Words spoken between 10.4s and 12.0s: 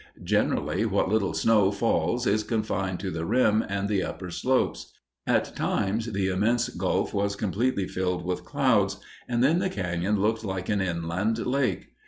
like an inland lake.